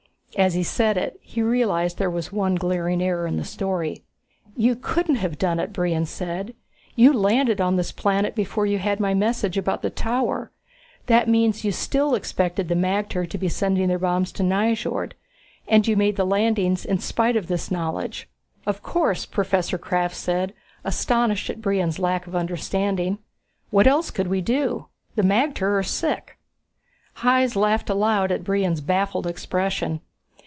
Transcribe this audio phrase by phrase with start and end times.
[0.37, 4.01] As he said it, he realized that there was one glaring error in the story.
[4.55, 6.53] "You couldn't have done it," Brion said.
[6.95, 10.49] "You landed on this planet before you had my message about the tower.
[11.07, 15.15] That means you still expected the magter to be sending their bombs to Nyjord
[15.67, 18.29] and you made the landings in spite of this knowledge."
[18.65, 20.53] "Of course," Professor Krafft said,
[20.85, 23.17] astonished at Brion's lack of understanding.
[23.69, 24.87] "What else could we do?
[25.15, 26.37] The magter are sick!"
[27.15, 29.99] Hys laughed aloud at Brion's baffled expression.